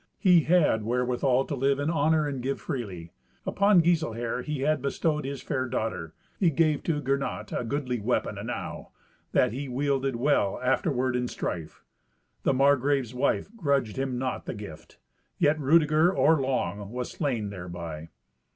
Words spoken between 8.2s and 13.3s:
enow, that he wielded well afterward in strife. The Margrave's